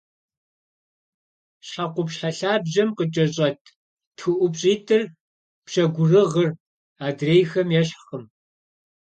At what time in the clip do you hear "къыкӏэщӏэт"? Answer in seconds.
2.97-3.61